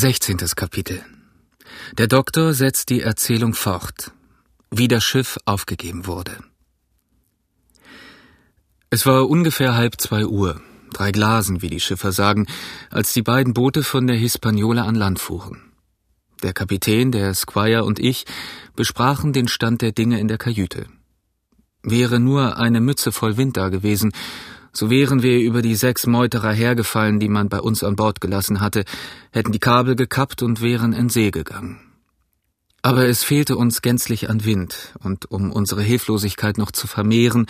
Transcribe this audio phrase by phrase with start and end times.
[0.00, 1.04] Sechzehntes Kapitel
[1.98, 4.12] Der Doktor setzt die Erzählung fort,
[4.70, 6.36] wie das Schiff aufgegeben wurde.
[8.90, 10.60] Es war ungefähr halb zwei Uhr,
[10.92, 12.46] drei Glasen, wie die Schiffer sagen,
[12.90, 15.72] als die beiden Boote von der Hispaniola an Land fuhren.
[16.44, 18.24] Der Kapitän, der Squire und ich
[18.76, 20.86] besprachen den Stand der Dinge in der Kajüte.
[21.82, 24.12] Wäre nur eine Mütze voll Wind da gewesen,
[24.78, 28.60] so wären wir über die sechs Meuterer hergefallen, die man bei uns an Bord gelassen
[28.60, 28.84] hatte,
[29.32, 31.80] hätten die Kabel gekappt und wären in See gegangen.
[32.80, 37.46] Aber es fehlte uns gänzlich an Wind, und um unsere Hilflosigkeit noch zu vermehren,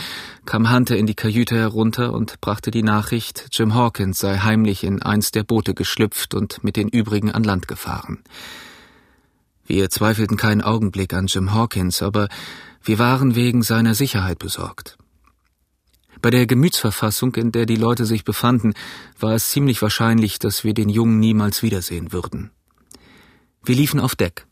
[0.46, 5.02] kam Hunter in die Kajüte herunter und brachte die Nachricht, Jim Hawkins sei heimlich in
[5.02, 8.24] eins der Boote geschlüpft und mit den übrigen an Land gefahren.
[9.66, 12.28] Wir zweifelten keinen Augenblick an Jim Hawkins, aber
[12.82, 14.96] wir waren wegen seiner Sicherheit besorgt.
[16.20, 18.74] Bei der Gemütsverfassung, in der die Leute sich befanden,
[19.18, 22.50] war es ziemlich wahrscheinlich, dass wir den Jungen niemals wiedersehen würden.
[23.64, 24.46] Wir liefen auf Deck.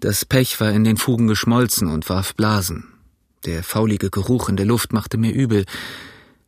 [0.00, 2.86] Das Pech war in den Fugen geschmolzen und warf Blasen.
[3.44, 5.64] Der faulige Geruch in der Luft machte mir übel.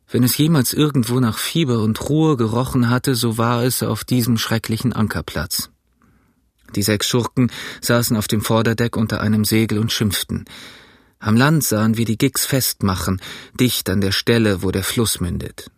[0.09, 4.37] Wenn es jemals irgendwo nach Fieber und Ruhe gerochen hatte, so war es auf diesem
[4.37, 5.69] schrecklichen Ankerplatz.
[6.75, 10.45] Die sechs Schurken saßen auf dem Vorderdeck unter einem Segel und schimpften.
[11.23, 13.21] Am Land sahen wir die Gigs festmachen,
[13.59, 15.69] dicht an der Stelle, wo der Fluss mündet.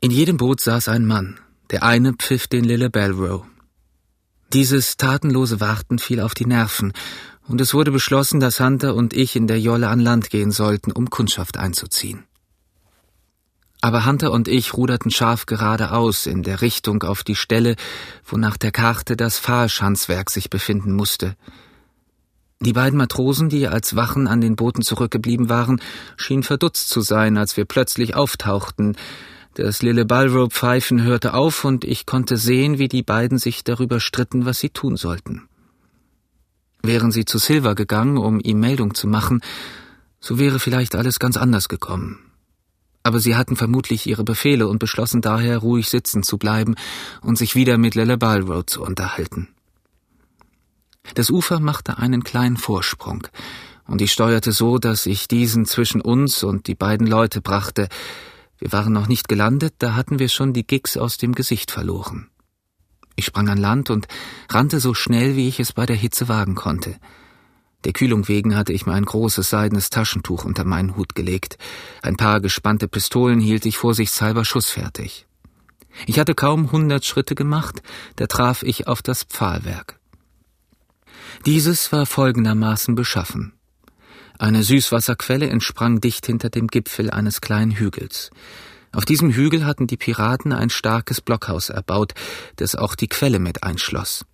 [0.00, 1.40] In jedem Boot saß ein Mann.
[1.70, 3.44] Der eine pfiff den Lille Belrow.
[4.52, 6.92] Dieses tatenlose Warten fiel auf die Nerven,
[7.48, 10.92] und es wurde beschlossen, dass Hunter und ich in der Jolle an Land gehen sollten,
[10.92, 12.24] um Kundschaft einzuziehen.
[13.80, 17.74] Aber Hunter und ich ruderten scharf geradeaus in der Richtung auf die Stelle,
[18.24, 21.36] wo nach der Karte das Pfahlschanzwerk sich befinden musste.
[22.64, 25.82] Die beiden Matrosen, die als Wachen an den Booten zurückgeblieben waren,
[26.16, 28.96] schienen verdutzt zu sein, als wir plötzlich auftauchten.
[29.52, 34.00] Das Lille Ballrope Pfeifen hörte auf und ich konnte sehen, wie die beiden sich darüber
[34.00, 35.46] stritten, was sie tun sollten.
[36.82, 39.42] Wären sie zu Silver gegangen, um ihm Meldung zu machen,
[40.18, 42.18] so wäre vielleicht alles ganz anders gekommen.
[43.02, 46.76] Aber sie hatten vermutlich ihre Befehle und beschlossen daher, ruhig sitzen zu bleiben
[47.20, 49.53] und sich wieder mit Lille Ballroad zu unterhalten.
[51.12, 53.26] Das Ufer machte einen kleinen Vorsprung,
[53.86, 57.88] und ich steuerte so, dass ich diesen zwischen uns und die beiden Leute brachte.
[58.58, 62.30] Wir waren noch nicht gelandet, da hatten wir schon die Gigs aus dem Gesicht verloren.
[63.16, 64.08] Ich sprang an Land und
[64.48, 66.96] rannte so schnell, wie ich es bei der Hitze wagen konnte.
[67.84, 71.58] Der Kühlung wegen hatte ich mir ein großes seidenes Taschentuch unter meinen Hut gelegt.
[72.02, 75.26] Ein paar gespannte Pistolen hielt ich vorsichtshalber schussfertig.
[76.06, 77.82] Ich hatte kaum hundert Schritte gemacht,
[78.16, 80.00] da traf ich auf das Pfahlwerk.
[81.46, 83.52] Dieses war folgendermaßen beschaffen.
[84.38, 88.30] Eine Süßwasserquelle entsprang dicht hinter dem Gipfel eines kleinen Hügels.
[88.92, 92.14] Auf diesem Hügel hatten die Piraten ein starkes Blockhaus erbaut,
[92.56, 94.24] das auch die Quelle mit einschloss.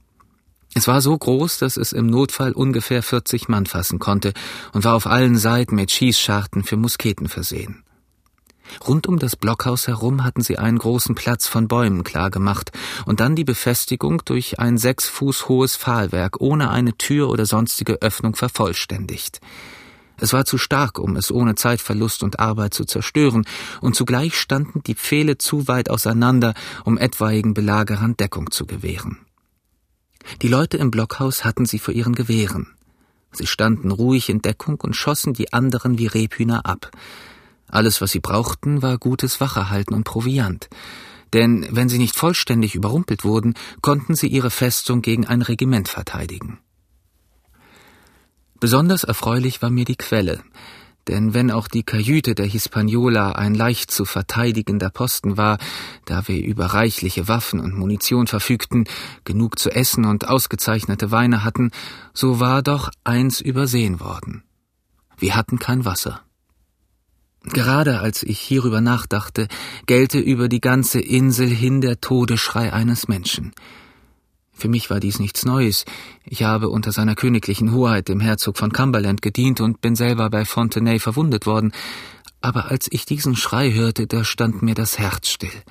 [0.74, 4.32] Es war so groß, dass es im Notfall ungefähr 40 Mann fassen konnte
[4.72, 7.82] und war auf allen Seiten mit Schießscharten für Musketen versehen.
[8.86, 12.72] Rund um das Blockhaus herum hatten sie einen großen Platz von Bäumen klargemacht
[13.06, 18.02] und dann die Befestigung durch ein sechs Fuß hohes Pfahlwerk ohne eine Tür oder sonstige
[18.02, 19.40] Öffnung vervollständigt.
[20.20, 23.46] Es war zu stark, um es ohne Zeitverlust und Arbeit zu zerstören,
[23.80, 26.52] und zugleich standen die Pfähle zu weit auseinander,
[26.84, 29.18] um etwaigen Belagerern Deckung zu gewähren.
[30.42, 32.68] Die Leute im Blockhaus hatten sie vor ihren Gewehren.
[33.32, 36.90] Sie standen ruhig in Deckung und schossen die anderen wie Rebhühner ab.
[37.70, 40.68] Alles, was sie brauchten, war gutes Wacherhalten und Proviant.
[41.32, 46.58] Denn wenn sie nicht vollständig überrumpelt wurden, konnten sie ihre Festung gegen ein Regiment verteidigen.
[48.58, 50.42] Besonders erfreulich war mir die Quelle,
[51.08, 55.58] denn wenn auch die Kajüte der Hispaniola ein leicht zu verteidigender Posten war,
[56.04, 58.84] da wir über reichliche Waffen und Munition verfügten,
[59.24, 61.70] genug zu essen und ausgezeichnete Weine hatten,
[62.12, 64.42] so war doch eins übersehen worden.
[65.16, 66.22] Wir hatten kein Wasser.
[67.42, 69.48] Gerade als ich hierüber nachdachte,
[69.86, 73.52] gellte über die ganze Insel hin der Todesschrei eines Menschen.
[74.52, 75.86] Für mich war dies nichts Neues.
[76.26, 80.44] Ich habe unter seiner königlichen Hoheit dem Herzog von Cumberland gedient und bin selber bei
[80.44, 81.72] Fontenay verwundet worden.
[82.42, 85.62] Aber als ich diesen Schrei hörte, da stand mir das Herz still.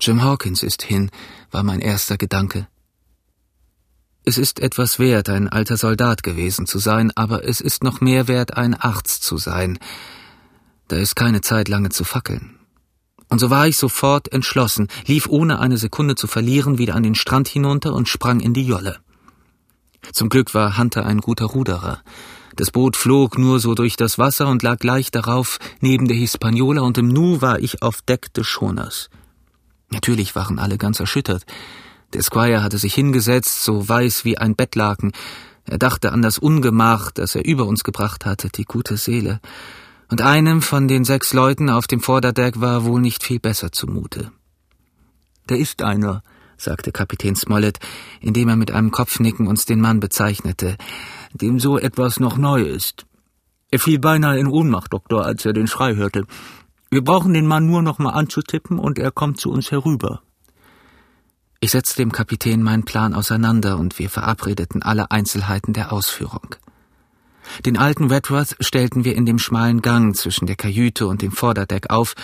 [0.00, 1.10] Jim Hawkins ist hin,
[1.50, 2.68] war mein erster Gedanke.
[4.24, 8.28] Es ist etwas wert, ein alter Soldat gewesen zu sein, aber es ist noch mehr
[8.28, 9.78] wert, ein Arzt zu sein.
[10.88, 12.58] Da ist keine Zeit lange zu fackeln.
[13.28, 17.14] Und so war ich sofort entschlossen, lief ohne eine Sekunde zu verlieren wieder an den
[17.14, 18.98] Strand hinunter und sprang in die Jolle.
[20.12, 22.00] Zum Glück war Hunter ein guter Ruderer.
[22.56, 26.80] Das Boot flog nur so durch das Wasser und lag gleich darauf neben der Hispaniola
[26.80, 29.10] und im Nu war ich auf Deck des Schoners.
[29.90, 31.44] Natürlich waren alle ganz erschüttert.
[32.14, 35.12] Der Squire hatte sich hingesetzt, so weiß wie ein Bettlaken.
[35.66, 39.40] Er dachte an das Ungemach, das er über uns gebracht hatte, die gute Seele.
[40.10, 44.32] Und einem von den sechs Leuten auf dem Vorderdeck war wohl nicht viel besser zumute.
[45.46, 46.22] Da ist einer,
[46.56, 47.78] sagte Kapitän Smollett,
[48.20, 50.76] indem er mit einem Kopfnicken uns den Mann bezeichnete,
[51.34, 53.06] dem so etwas noch neu ist.
[53.70, 56.24] Er fiel beinahe in Ohnmacht, Doktor, als er den Schrei hörte.
[56.90, 60.22] Wir brauchen den Mann nur noch mal anzutippen und er kommt zu uns herüber.
[61.60, 66.54] Ich setzte dem Kapitän meinen Plan auseinander und wir verabredeten alle Einzelheiten der Ausführung.
[67.64, 71.90] Den alten Redworth stellten wir in dem schmalen Gang zwischen der Kajüte und dem Vorderdeck
[71.90, 72.14] auf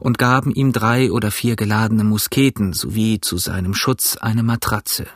[0.00, 5.06] und gaben ihm drei oder vier geladene Musketen sowie zu seinem Schutz eine Matratze.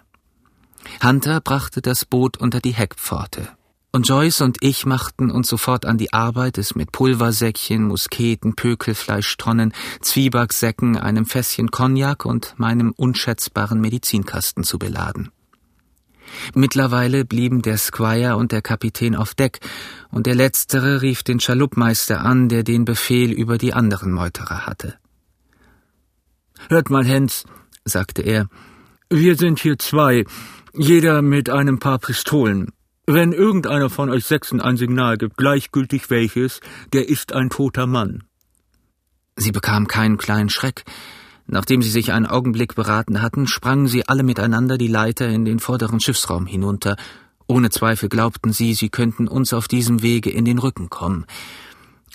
[1.03, 3.49] Hunter brachte das Boot unter die Heckpforte.
[3.95, 9.75] Und Joyce und ich machten uns sofort an die Arbeit, es mit Pulversäckchen, Musketen, Pökelfleischtonnen,
[10.01, 15.31] Zwiebacksäcken, einem Fässchen Cognac und meinem unschätzbaren Medizinkasten zu beladen.
[16.55, 19.61] Mittlerweile blieben der Squire und der Kapitän auf Deck,
[20.11, 24.95] und der Letztere rief den Schaluppmeister an, der den Befehl über die anderen Meuterer hatte.
[26.69, 27.45] Hört mal, Hens,
[27.85, 28.49] sagte er,
[29.11, 30.25] wir sind hier zwei,
[30.75, 32.73] jeder mit einem paar Pistolen.
[33.07, 36.61] Wenn irgendeiner von euch Sechsen ein Signal gibt, gleichgültig welches,
[36.93, 38.23] der ist ein toter Mann.
[39.37, 40.85] Sie bekam keinen kleinen Schreck.
[41.53, 45.59] Nachdem sie sich einen Augenblick beraten hatten, sprangen sie alle miteinander die Leiter in den
[45.59, 46.97] vorderen Schiffsraum hinunter.
[47.47, 51.27] Ohne Zweifel glaubten sie, sie könnten uns auf diesem Wege in den Rücken kommen.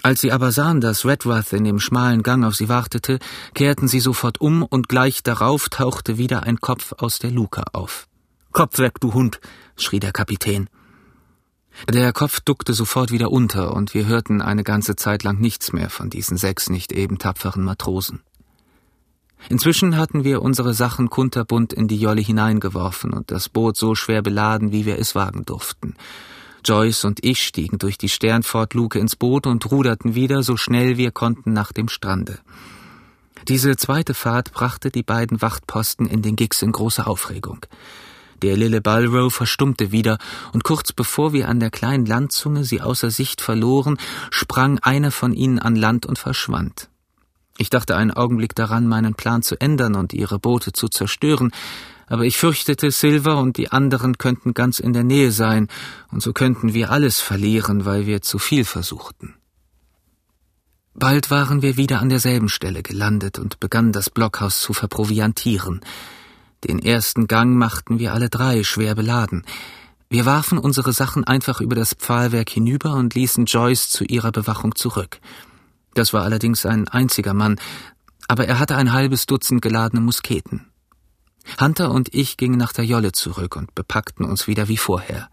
[0.02, 3.20] Als sie aber sahen, dass Redworth in dem schmalen Gang auf sie wartete,
[3.54, 8.08] kehrten sie sofort um und gleich darauf tauchte wieder ein Kopf aus der Luke auf.
[8.54, 9.40] Kopf weg, du Hund,
[9.76, 10.68] schrie der Kapitän.
[11.88, 15.92] Der Kopf duckte sofort wieder unter, und wir hörten eine ganze Zeit lang nichts mehr
[15.92, 18.24] von diesen sechs nicht eben tapferen Matrosen.
[19.50, 24.22] Inzwischen hatten wir unsere Sachen kunterbunt in die Jolle hineingeworfen und das Boot so schwer
[24.22, 25.96] beladen, wie wir es wagen durften.
[26.66, 31.12] Joyce und ich stiegen durch die Sternfortluke ins Boot und ruderten wieder so schnell wir
[31.12, 32.40] konnten nach dem Strande.
[33.48, 37.66] Diese zweite Fahrt brachte die beiden Wachtposten in den Gigs in große Aufregung.
[38.42, 40.18] Der Lille Balrow verstummte wieder,
[40.52, 43.98] und kurz bevor wir an der kleinen Landzunge sie außer Sicht verloren,
[44.30, 46.90] sprang einer von ihnen an Land und verschwand.
[47.58, 51.52] Ich dachte einen Augenblick daran, meinen Plan zu ändern und ihre Boote zu zerstören,
[52.08, 55.68] aber ich fürchtete, Silver und die anderen könnten ganz in der Nähe sein,
[56.12, 59.36] und so könnten wir alles verlieren, weil wir zu viel versuchten.
[60.94, 65.82] Bald waren wir wieder an derselben Stelle gelandet und begannen das Blockhaus zu verproviantieren.
[66.64, 69.46] Den ersten Gang machten wir alle drei, schwer beladen.
[70.10, 74.74] Wir warfen unsere Sachen einfach über das Pfahlwerk hinüber und ließen Joyce zu ihrer Bewachung
[74.74, 75.20] zurück.
[75.98, 77.60] Das war allerdings ein einziger Mann,
[78.28, 80.68] aber er hatte ein halbes Dutzend geladene Musketen.
[81.60, 85.28] Hunter und ich gingen nach der Jolle zurück und bepackten uns wieder wie vorher.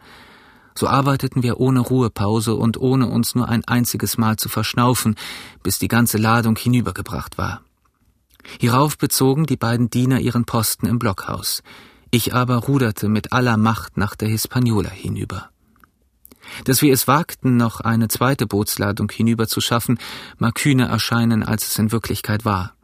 [0.74, 5.16] So arbeiteten wir ohne Ruhepause und ohne uns nur ein einziges Mal zu verschnaufen,
[5.62, 7.60] bis die ganze Ladung hinübergebracht war.
[8.58, 11.62] Hierauf bezogen die beiden Diener ihren Posten im Blockhaus.
[12.10, 15.50] Ich aber ruderte mit aller Macht nach der Hispaniola hinüber.
[16.64, 19.98] Dass wir es wagten, noch eine zweite Bootsladung hinüber zu schaffen,
[20.38, 22.74] mag kühner erscheinen, als es in Wirklichkeit war.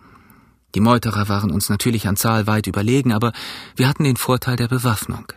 [0.74, 3.32] Die Meuterer waren uns natürlich an Zahl weit überlegen, aber
[3.76, 5.32] wir hatten den Vorteil der Bewaffnung.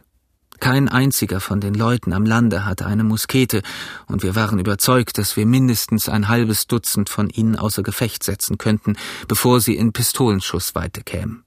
[0.60, 3.64] Kein einziger von den Leuten am Lande hatte eine Muskete,
[4.06, 8.57] und wir waren überzeugt, dass wir mindestens ein halbes Dutzend von ihnen außer Gefecht setzen
[8.57, 8.95] könnten,
[9.28, 11.44] bevor sie in Pistolenschussweite kämen.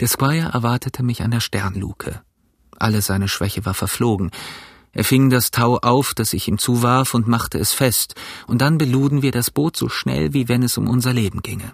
[0.00, 2.20] Der Squire erwartete mich an der Sternluke.
[2.78, 4.30] Alle seine Schwäche war verflogen.
[4.92, 8.14] Er fing das Tau auf, das ich ihm zuwarf, und machte es fest,
[8.46, 11.72] und dann beluden wir das Boot so schnell, wie wenn es um unser Leben ginge.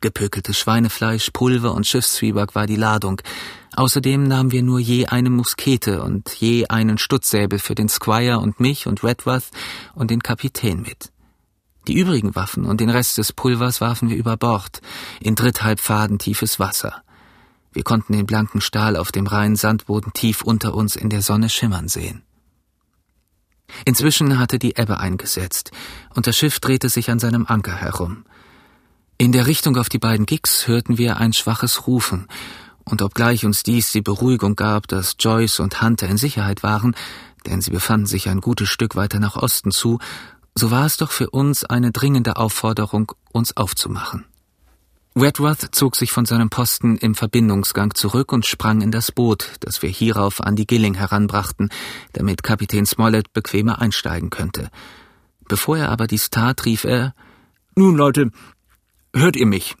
[0.00, 3.20] Gepökeltes Schweinefleisch, Pulver und Schiffszwieback war die Ladung.
[3.74, 8.60] Außerdem nahmen wir nur je eine Muskete und je einen Stutzsäbel für den Squire und
[8.60, 9.50] mich und Redworth
[9.94, 11.10] und den Kapitän mit.
[11.88, 14.80] Die übrigen Waffen und den Rest des Pulvers warfen wir über Bord,
[15.20, 17.02] in dritthalb Faden tiefes Wasser.
[17.72, 21.48] Wir konnten den blanken Stahl auf dem reinen Sandboden tief unter uns in der Sonne
[21.48, 22.22] schimmern sehen.
[23.84, 25.70] Inzwischen hatte die Ebbe eingesetzt,
[26.14, 28.24] und das Schiff drehte sich an seinem Anker herum.
[29.18, 32.28] In der Richtung auf die beiden Gigs hörten wir ein schwaches Rufen,
[32.84, 36.94] und obgleich uns dies die Beruhigung gab, dass Joyce und Hunter in Sicherheit waren,
[37.46, 39.98] denn sie befanden sich ein gutes Stück weiter nach Osten zu,
[40.54, 44.24] so war es doch für uns eine dringende Aufforderung, uns aufzumachen.
[45.20, 49.82] Redworth zog sich von seinem Posten im Verbindungsgang zurück und sprang in das Boot, das
[49.82, 51.70] wir hierauf an die Gilling heranbrachten,
[52.12, 54.70] damit Kapitän Smollett bequemer einsteigen könnte.
[55.48, 57.14] Bevor er aber dies tat, rief er
[57.74, 58.30] Nun, Leute,
[59.14, 59.74] Hört ihr mich?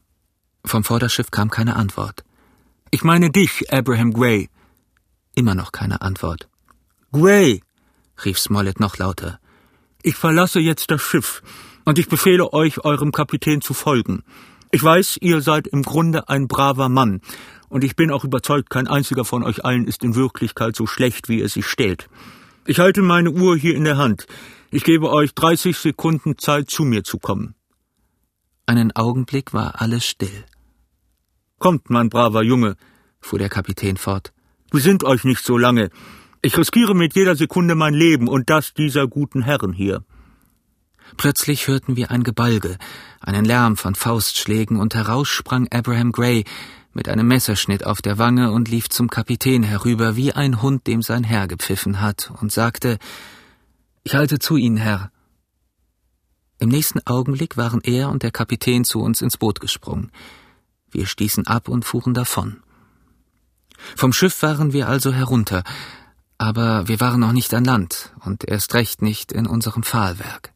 [0.64, 2.24] Vom Vorderschiff kam keine Antwort.
[2.90, 4.48] Ich meine dich, Abraham Gray.
[5.34, 6.48] Immer noch keine Antwort.
[7.12, 7.62] Gray,
[8.24, 9.38] rief Smollett noch lauter.
[10.02, 11.42] Ich verlasse jetzt das Schiff,
[11.84, 14.24] und ich befehle euch, eurem Kapitän zu folgen.
[14.70, 17.20] Ich weiß, ihr seid im Grunde ein braver Mann,
[17.68, 21.28] und ich bin auch überzeugt, kein einziger von euch allen ist in Wirklichkeit so schlecht,
[21.28, 22.08] wie er sich stellt.
[22.66, 24.26] Ich halte meine Uhr hier in der Hand.
[24.70, 27.54] Ich gebe euch 30 Sekunden Zeit, zu mir zu kommen.
[28.66, 30.44] Einen Augenblick war alles still.
[31.58, 32.76] Kommt, mein braver Junge,
[33.20, 34.32] fuhr der Kapitän fort.
[34.70, 35.90] Besinnt euch nicht so lange.
[36.42, 40.04] Ich riskiere mit jeder Sekunde mein Leben und das dieser guten Herren hier.
[41.16, 42.76] Plötzlich hörten wir ein Gebalge,
[43.20, 46.44] einen Lärm von Faustschlägen, und heraus sprang Abraham Gray
[46.92, 51.02] mit einem Messerschnitt auf der Wange und lief zum Kapitän herüber wie ein Hund, dem
[51.02, 52.98] sein Herr gepfiffen hat, und sagte
[54.02, 55.10] Ich halte zu Ihnen, Herr.
[56.58, 60.10] Im nächsten Augenblick waren er und der Kapitän zu uns ins Boot gesprungen.
[60.90, 62.62] Wir stießen ab und fuhren davon.
[63.96, 65.62] Vom Schiff waren wir also herunter,
[66.36, 70.52] aber wir waren noch nicht an Land und erst recht nicht in unserem Pfahlwerk.